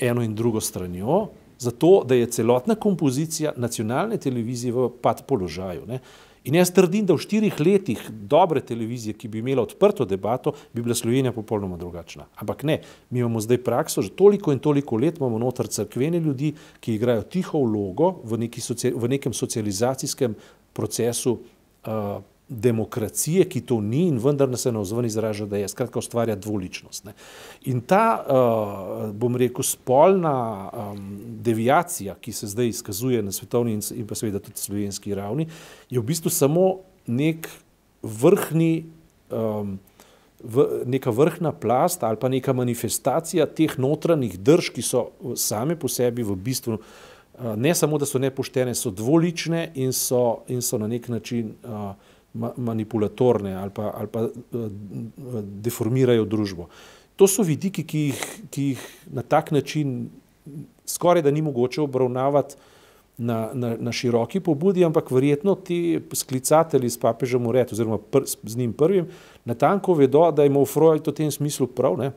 eno 0.00 0.22
in 0.22 0.34
drugo 0.34 0.60
stranjo, 0.60 1.28
zato 1.58 2.04
da 2.04 2.14
je 2.14 2.30
celotna 2.30 2.74
kompozicija 2.74 3.52
nacionalne 3.56 4.16
televizije 4.16 4.72
v 4.72 4.88
pad 5.02 5.26
položaju. 5.26 5.86
Ne. 5.86 6.00
In 6.46 6.54
jaz 6.54 6.70
trdim, 6.70 7.02
da 7.06 7.14
v 7.16 7.22
štirih 7.24 7.56
letih 7.58 8.02
dobre 8.30 8.60
televizije, 8.62 9.16
ki 9.18 9.28
bi 9.28 9.40
imela 9.42 9.64
odprto 9.66 10.04
debato, 10.06 10.52
bi 10.72 10.82
bila 10.82 10.94
Slovenija 10.94 11.32
popolnoma 11.34 11.76
drugačna. 11.76 12.28
Ampak 12.38 12.62
ne, 12.62 12.76
mi 13.10 13.18
imamo 13.18 13.40
zdaj 13.42 13.58
prakso, 13.66 14.02
že 14.02 14.14
toliko 14.14 14.54
in 14.54 14.62
toliko 14.62 14.96
let 14.96 15.18
imamo 15.18 15.40
noter 15.42 15.66
crkvene 15.66 16.20
ljudi, 16.22 16.52
ki 16.80 16.94
igrajo 16.94 17.26
tiho 17.26 17.58
vlogo 17.64 18.20
v, 18.22 18.38
neki, 18.46 18.62
v 18.94 19.08
nekem 19.10 19.34
socializacijskem 19.34 20.36
procesu 20.72 21.32
uh, 21.32 22.22
demokracije, 22.48 23.44
ki 23.44 23.60
to 23.60 23.80
ni 23.80 24.06
in 24.06 24.18
vendar 24.22 24.48
se 24.58 24.72
na 24.72 24.80
ozven 24.80 25.04
izraža, 25.04 25.46
da 25.46 25.56
je 25.56 25.68
skratka 25.68 25.98
ustvarja 25.98 26.36
dvoličnost. 26.36 27.04
Ne. 27.04 27.14
In 27.66 27.80
ta, 27.80 28.22
uh, 28.22 29.10
bom 29.10 29.36
rekel, 29.36 29.66
spolna 29.66 30.70
um, 30.70 31.18
deviacija, 31.42 32.14
ki 32.20 32.32
se 32.32 32.46
zdaj 32.46 32.68
izkazuje 32.68 33.22
na 33.22 33.32
svetovni 33.32 33.74
in, 33.74 33.82
in 33.94 34.06
pa 34.06 34.14
seveda 34.14 34.38
tudi 34.38 34.62
slovenski 34.62 35.14
ravni, 35.14 35.48
je 35.90 36.00
v 36.00 36.06
bistvu 36.06 36.30
samo 36.30 36.68
nek 37.06 37.50
vrhni, 38.02 38.86
um, 39.30 39.78
v, 40.38 40.70
neka 40.86 41.10
vrhna 41.10 41.50
plast 41.52 42.02
ali 42.04 42.18
pa 42.20 42.28
neka 42.28 42.52
manifestacija 42.52 43.46
teh 43.46 43.74
notranjih 43.78 44.38
drž, 44.38 44.70
ki 44.70 44.86
so 44.86 45.08
same 45.34 45.74
po 45.74 45.90
sebi 45.90 46.22
v 46.22 46.38
bistvu 46.38 46.78
uh, 46.78 47.56
ne 47.58 47.74
samo, 47.74 47.98
da 47.98 48.06
so 48.06 48.22
nepoštene, 48.22 48.74
so 48.74 48.94
dvolične 48.94 49.72
in 49.74 49.90
so, 49.92 50.44
in 50.46 50.62
so 50.62 50.78
na 50.78 50.86
nek 50.86 51.08
način 51.10 51.56
uh, 51.66 52.14
manipulatorne 52.56 53.54
ali 53.54 53.70
pa, 53.74 53.90
ali 53.96 54.10
pa 54.12 54.26
uh, 54.28 54.70
deformirajo 55.42 56.24
družbo. 56.24 56.68
To 57.16 57.28
so 57.28 57.42
vidiki, 57.46 57.84
ki 57.84 57.98
jih, 57.98 58.24
ki 58.52 58.62
jih 58.70 58.86
na 59.12 59.22
tak 59.22 59.50
način 59.50 60.08
skoraj 60.86 61.22
da 61.22 61.30
ni 61.30 61.42
mogoče 61.42 61.80
obravnavati 61.82 62.56
na, 63.18 63.50
na, 63.54 63.76
na 63.80 63.92
široki 63.92 64.40
pobudi, 64.40 64.84
ampak 64.84 65.10
verjetno 65.10 65.54
ti 65.54 66.00
sklicatelji 66.12 66.90
s 66.90 67.00
papežem 67.00 67.46
ured 67.46 67.72
oziroma 67.72 67.98
pr, 67.98 68.26
z 68.26 68.56
njim 68.56 68.72
prvim 68.72 69.08
natanko 69.44 69.94
vedo, 69.94 70.30
da 70.30 70.44
ima 70.44 70.64
Freud 70.64 71.06
v 71.06 71.14
tem 71.16 71.30
smislu 71.32 71.66
prav. 71.66 71.96
Ne? 71.98 72.12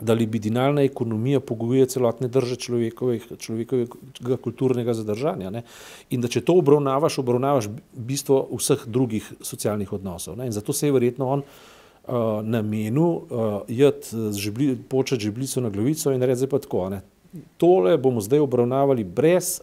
Da 0.00 0.14
libidinalna 0.14 0.82
ekonomija 0.82 1.40
pogojuje 1.40 1.86
celotne 1.86 2.28
drže 2.28 2.56
človekovega, 2.56 4.36
kulturnega 4.42 4.94
zadržanja. 4.94 5.50
Ne? 5.50 5.62
In 6.10 6.20
da 6.20 6.28
če 6.28 6.42
to 6.44 6.58
obravnavaš, 6.60 7.18
obravnavaš 7.22 7.70
bistvo 7.92 8.42
vseh 8.52 8.84
drugih 8.86 9.30
socialnih 9.40 9.92
odnosov. 9.92 10.36
Ne? 10.36 10.50
In 10.50 10.52
zato 10.52 10.76
se 10.76 10.88
je 10.88 10.92
verjetno 10.92 11.28
on 11.28 11.42
uh, 11.42 12.44
namenil 12.44 13.08
uh, 13.08 14.76
početi 14.88 15.24
žeblico 15.24 15.64
na 15.64 15.72
glavico 15.72 16.12
in 16.12 16.22
reči, 16.22 16.46
pa 16.46 16.60
tako. 16.60 16.90
Ne? 16.92 17.00
Tole 17.56 17.96
bomo 17.96 18.20
zdaj 18.20 18.44
obravnavali 18.44 19.04
brez 19.04 19.60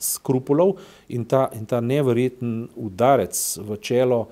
skrupulov 0.00 0.76
in 1.08 1.24
ta, 1.24 1.50
in 1.56 1.64
ta 1.68 1.80
neverjeten 1.80 2.68
udarec 2.76 3.36
v 3.60 3.76
čelo. 3.76 4.26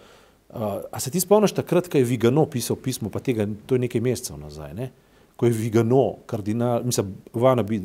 Uh, 0.48 0.80
a 0.88 1.00
se 1.00 1.10
ti 1.10 1.20
spomniš 1.20 1.52
takrat, 1.52 1.88
ko 1.92 2.00
je 2.00 2.08
Vigano 2.08 2.46
pisal 2.48 2.80
pismo, 2.80 3.12
pa 3.12 3.20
tega, 3.20 3.44
to 3.66 3.76
je 3.76 3.84
nekaj 3.84 4.00
mesecev 4.00 4.40
nazaj, 4.40 4.72
ne? 4.72 4.88
Uh, 4.88 5.00
ko 5.36 5.46
je 5.46 5.52
Vigano, 5.52 6.16
kardinal, 6.26 6.84
mislim, 6.84 7.14
Vanabi, 7.32 7.82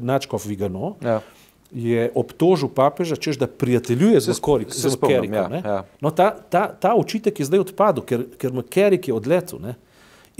Načkov 0.00 0.46
Vigano, 0.46 0.94
ja. 1.02 1.20
je 1.70 2.10
obtožil 2.14 2.68
papeža, 2.74 3.16
češ 3.16 3.38
da 3.38 3.46
prijateljuje 3.46 4.20
z 4.20 4.40
Kerikom. 5.06 5.34
Ja, 5.34 5.60
ja. 5.64 5.84
no, 6.00 6.10
ta, 6.10 6.30
ta, 6.50 6.68
ta 6.72 6.94
očitek 6.96 7.40
je 7.40 7.46
zdaj 7.46 7.66
odpadel, 7.66 8.04
ker, 8.04 8.24
ker 8.40 8.62
Kerik 8.68 9.08
je 9.08 9.14
odletel. 9.14 9.60
Ne? 9.60 9.76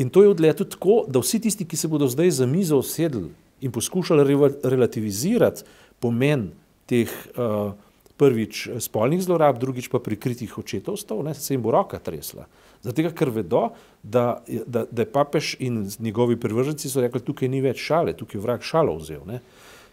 In 0.00 0.08
to 0.08 0.22
je 0.22 0.32
odletel 0.32 0.66
tako, 0.66 1.04
da 1.08 1.20
vsi 1.20 1.42
tisti, 1.44 1.68
ki 1.68 1.76
se 1.76 1.88
bodo 1.88 2.08
zdaj 2.08 2.30
za 2.30 2.46
mizo 2.46 2.78
usedli 2.80 3.28
in 3.60 3.72
poskušali 3.72 4.24
re 4.24 4.50
relativizirati 4.64 5.62
pomen 6.00 6.50
teh 6.88 7.10
uh, 7.36 7.72
prvič 8.20 8.66
spolnih 8.84 9.22
zlorab, 9.24 9.56
drugič 9.60 9.88
pa 9.88 9.98
prikritih 10.02 10.58
očetovstv, 10.60 11.32
se 11.32 11.54
jim 11.54 11.62
bo 11.64 11.72
roka 11.72 11.98
tresla. 11.98 12.44
Zato, 12.84 13.04
ker 13.16 13.32
vedo, 13.32 13.70
da, 14.02 14.42
da, 14.66 14.84
da 14.90 15.02
je 15.02 15.08
papež 15.12 15.54
in 15.60 15.82
njegovi 15.98 16.36
privrženci 16.40 16.88
so 16.88 17.00
rekli, 17.00 17.20
tukaj 17.24 17.48
ni 17.48 17.60
več 17.64 17.80
šale, 17.84 18.14
tukaj 18.16 18.38
je 18.38 18.44
vrag 18.44 18.64
šalo 18.64 18.96
vzel. 19.00 19.24
Ne? 19.28 19.40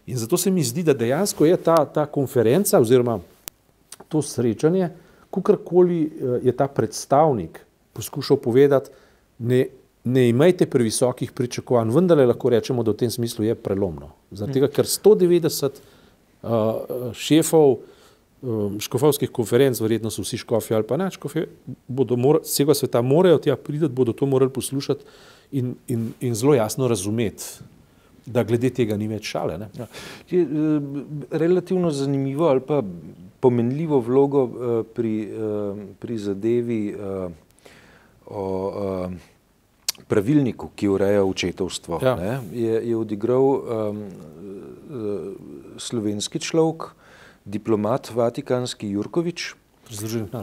In 0.07 0.19
zato 0.19 0.39
se 0.39 0.51
mi 0.51 0.63
zdi, 0.63 0.83
da 0.87 0.95
dejansko 0.95 1.47
je 1.47 1.57
ta, 1.63 1.75
ta 1.85 2.05
konferenca 2.05 2.79
oziroma 2.79 3.17
to 4.07 4.21
srečanje, 4.23 4.91
kakorkoli 5.31 5.99
eh, 6.03 6.37
je 6.47 6.55
ta 6.55 6.67
predstavnik 6.67 7.59
poskušal 7.97 8.37
povedati, 8.37 8.93
ne, 9.39 9.65
ne 10.03 10.29
imejte 10.29 10.67
previsokih 10.69 11.31
pričakovanj, 11.31 11.91
vendar 11.95 12.21
lahko 12.27 12.51
rečemo, 12.53 12.83
da 12.83 12.93
v 12.93 13.03
tem 13.03 13.11
smislu 13.11 13.47
je 13.47 13.55
prelomno. 13.55 14.13
Zato, 14.31 14.67
ker 14.71 14.87
190 14.87 15.79
uh, 15.81 17.11
šefov, 17.17 17.73
um, 17.73 17.96
škofovskih 18.79 19.31
konferenc, 19.33 19.79
verjetno 19.81 20.11
so 20.13 20.21
vsi 20.21 20.37
škofi 20.37 20.75
ali 20.77 20.85
pa 20.87 20.97
ne, 20.97 21.09
škofi 21.11 21.47
bodo 21.87 22.17
vsega 22.43 22.75
sveta 22.77 23.01
morajo 23.01 23.39
tja 23.41 23.55
priti, 23.55 23.89
bodo 23.89 24.13
to 24.13 24.25
morali 24.25 24.53
poslušati 24.53 25.05
in, 25.51 25.75
in, 25.87 26.11
in 26.21 26.35
zelo 26.35 26.53
jasno 26.55 26.87
razumeti 26.87 27.43
da 28.27 28.43
glede 28.43 28.69
tega 28.75 28.97
ni 28.99 29.07
več 29.07 29.29
šale. 29.31 29.55
Ne? 29.57 29.69
Ja. 29.77 29.87
Je, 30.29 30.43
relativno 31.31 31.91
zanimivo 31.91 32.49
ali 32.51 32.61
pa 32.61 32.81
pomenljivo 33.39 33.99
vlogo 34.03 34.43
pri, 34.93 35.13
pri 35.99 36.17
zadevi 36.17 36.81
o 38.27 39.07
pravilniku, 40.07 40.69
ki 40.75 40.87
ureja 40.87 41.23
očetovstvo, 41.25 41.99
ja. 42.03 42.41
je, 42.53 42.81
je 42.89 42.97
odigral 42.97 43.45
um, 43.47 44.03
slovenski 45.77 46.39
človek, 46.39 46.91
diplomat 47.47 48.11
vatikanski 48.11 48.89
Jurkovič, 48.89 49.55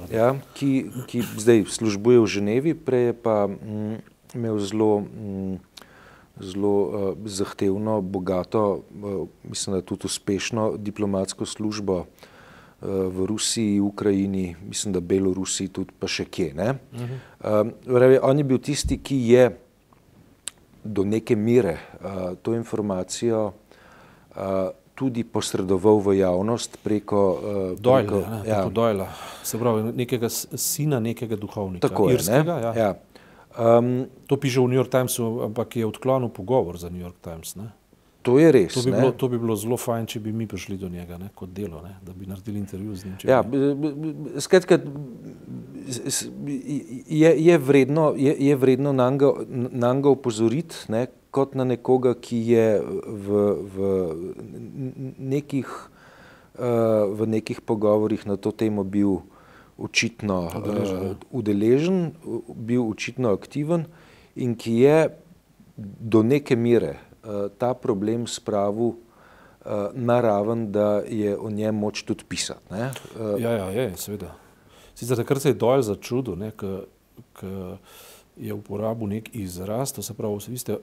ja, 0.08 0.32
ki, 0.56 0.88
ki 1.04 1.20
zdaj 1.36 1.68
službuje 1.68 2.20
v 2.20 2.26
Ženevi, 2.26 2.72
prej 2.72 3.12
je 3.12 3.14
pa 3.14 3.44
mm, 3.44 4.00
imel 4.32 4.56
zelo, 4.64 5.04
mm, 5.04 5.60
zelo 6.40 6.74
uh, 6.80 6.88
zahtevno, 7.28 8.00
bogato, 8.00 8.80
uh, 8.80 9.28
mislim, 9.44 9.76
da 9.76 9.84
tudi 9.84 10.08
uspešno 10.08 10.80
diplomatsko 10.80 11.44
službo 11.44 11.98
uh, 12.00 12.06
v 13.12 13.28
Rusiji, 13.28 13.80
Ukrajini, 13.84 14.56
mislim, 14.64 14.96
da 14.96 15.04
Belorusiji, 15.04 15.68
tudi 15.68 15.92
pa 15.92 16.08
še 16.08 16.24
kje. 16.24 16.54
Uh 16.56 17.00
-huh. 17.00 18.16
uh, 18.16 18.18
on 18.22 18.38
je 18.38 18.44
bil 18.44 18.58
tisti, 18.58 18.98
ki 18.98 19.28
je 19.28 19.58
do 20.84 21.04
neke 21.04 21.36
mere 21.36 21.76
uh, 22.00 22.36
to 22.42 22.54
informacijo 22.54 23.52
uh, 24.36 24.72
tudi 24.94 25.24
posredoval 25.24 25.98
v 25.98 26.18
javnost 26.22 26.78
preko 26.82 27.20
uh, 27.32 27.40
Dojla. 27.80 28.02
Preko, 28.02 28.22
ja, 28.46 28.64
Dojla. 28.70 29.08
Se 29.42 29.58
pravi, 29.58 29.92
nekega 29.92 30.28
sina, 30.30 31.00
nekega 31.00 31.36
duhovnika. 31.36 31.88
Tako 31.88 32.08
je. 32.08 32.14
Irskega, 32.14 32.58
ja. 32.58 32.72
Ja. 32.74 32.90
Um, 33.54 34.06
to 34.26 34.36
piše 34.36 34.58
v 34.60 34.70
New 34.70 34.78
York 34.78 34.90
Timesu, 34.90 35.46
ampak 35.46 35.76
je 35.76 35.86
odklonil 35.86 36.28
pogovor 36.28 36.78
za 36.78 36.90
New 36.90 37.02
York 37.02 37.18
Times. 37.22 37.54
Ne? 37.54 37.70
To 38.24 38.38
je 38.38 38.52
res. 38.52 38.72
To 38.72 38.82
bi, 38.82 38.92
bilo, 38.92 39.12
to 39.12 39.28
bi 39.28 39.38
bilo 39.38 39.54
zelo 39.56 39.76
fajn, 39.76 40.06
če 40.08 40.20
bi 40.24 40.32
mi 40.32 40.46
prišli 40.48 40.78
do 40.80 40.88
njega 40.88 41.18
ne, 41.20 41.28
kot 41.36 41.50
delo, 41.52 41.82
ne, 41.84 41.92
da 42.04 42.14
bi 42.16 42.24
naredili 42.26 42.62
intervju 42.62 42.96
z 42.96 43.10
njim. 43.10 43.18
Ja, 43.28 43.42
skratka, 44.40 44.78
je, 47.12 47.34
je 47.36 47.58
vredno, 47.58 48.14
je, 48.16 48.32
je 48.46 48.56
vredno 48.56 48.94
na 48.96 49.10
njega 49.12 50.08
upozoriti, 50.08 50.88
ne, 50.88 51.04
kot 51.34 51.52
na 51.58 51.68
nekoga, 51.68 52.14
ki 52.16 52.40
je 52.48 52.66
v, 52.80 53.44
v, 53.76 53.92
nekih, 55.36 55.68
uh, 56.56 57.12
v 57.12 57.28
nekih 57.36 57.60
pogovorih 57.60 58.24
na 58.24 58.40
to 58.40 58.56
temo 58.56 58.88
bil 58.88 59.18
očitno 59.76 60.46
uh, 60.48 61.12
udeležen, 61.28 62.14
bil 62.56 62.88
očitno 62.88 63.36
aktiven 63.36 63.84
in 64.32 64.56
ki 64.56 64.80
je 64.80 65.00
do 65.76 66.22
neke 66.24 66.56
mere 66.56 66.94
Eh, 66.96 67.13
ta 67.58 67.74
problem 67.74 68.26
spravil 68.26 68.92
eh, 68.92 69.88
na 69.92 70.20
raven, 70.20 70.72
da 70.72 71.02
je 71.08 71.36
o 71.38 71.50
njem 71.50 71.74
moč 71.74 72.02
tudi 72.02 72.24
pisati. 72.28 72.60
Ne? 72.70 72.90
Eh, 73.20 73.42
ja, 73.42 73.50
ja, 73.50 73.70
je, 73.70 73.92
seveda. 73.96 74.34
Sicer 74.94 75.16
takrat 75.16 75.42
se 75.42 75.48
je 75.48 75.54
dojel 75.54 75.82
za 75.82 75.94
čudo, 75.94 76.36
ker 76.56 77.76
je 78.36 78.54
uporabil 78.54 79.08
nek 79.08 79.30
izraz, 79.34 79.92
to 79.92 80.02
se 80.02 80.14
pravi, 80.14 80.38
vi 80.48 80.58
ste 80.58 80.76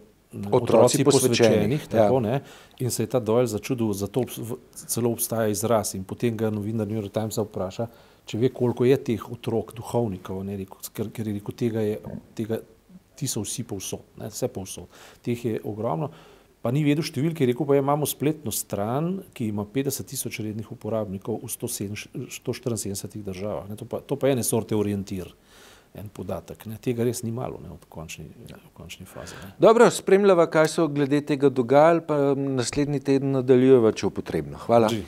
otroci 0.51 1.03
posvečenih, 1.03 1.87
tako, 1.87 2.21
ja. 2.27 2.39
in 2.79 2.91
se 2.91 3.03
je 3.03 3.07
ta 3.07 3.19
dojel 3.19 3.45
za 3.45 3.59
čudo, 3.59 3.93
zato 3.93 4.23
celo 4.73 5.11
obstaja 5.11 5.47
izraz 5.47 5.95
in 5.95 6.03
potem 6.03 6.37
ga 6.37 6.49
novinar 6.49 6.87
New 6.87 6.99
York 6.99 7.11
Timesa 7.13 7.43
vpraša, 7.43 7.87
če 8.25 8.37
ve, 8.37 8.49
koliko 8.49 8.85
je 8.85 8.97
teh 9.03 9.31
otrok, 9.31 9.73
duhovnikov, 9.75 10.43
ne, 10.47 10.59
ker, 10.93 11.11
ker 11.11 11.27
je 11.27 11.33
rekel, 11.39 11.55
tega 11.57 11.83
je, 11.83 11.97
tega, 12.35 12.61
ti 13.21 13.29
so 13.29 13.45
vsi 13.45 13.65
povsod, 13.69 14.17
ne, 14.17 14.33
vse 14.33 14.49
povsod, 14.51 15.01
teh 15.21 15.45
je 15.45 15.61
ogromno 15.63 16.09
pa 16.61 16.69
ni 16.73 16.83
vedel 16.85 17.05
številke, 17.05 17.45
rekel 17.49 17.67
pa 17.67 17.77
je, 17.77 17.83
imamo 17.83 18.07
spletno 18.09 18.53
stran, 18.53 19.15
ki 19.33 19.49
ima 19.49 19.65
50 19.65 20.07
tisoč 20.11 20.41
rednih 20.45 20.69
uporabnikov 20.73 21.41
v 21.41 21.49
174 21.49 23.25
državah. 23.25 23.65
Ne, 23.69 23.77
to, 23.79 23.87
pa, 23.89 24.01
to 24.05 24.17
pa 24.19 24.29
je 24.29 24.37
ene 24.37 24.45
sorte 24.45 24.77
orientir, 24.77 25.31
en 25.97 26.11
podatek. 26.13 26.67
Ne, 26.69 26.77
tega 26.81 27.03
res 27.07 27.23
ni 27.25 27.33
malo 27.35 27.57
ne, 27.63 27.73
v, 27.73 27.89
končni, 27.91 28.27
v 28.29 28.69
končni 28.77 29.09
fazi. 29.09 29.35
Ne. 29.41 29.55
Dobro, 29.61 29.89
spremljava, 29.91 30.45
kaj 30.53 30.69
so 30.75 30.85
glede 30.91 31.23
tega 31.33 31.49
dogajali, 31.49 32.05
pa 32.07 32.19
naslednji 32.37 33.01
teden 33.09 33.33
nadaljujeva, 33.39 33.95
če 33.97 34.07
bo 34.07 34.21
potrebno. 34.21 34.61
Hvala. 34.67 34.93
Dži. 34.93 35.01